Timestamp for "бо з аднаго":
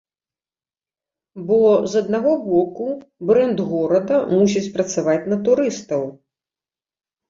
1.49-2.33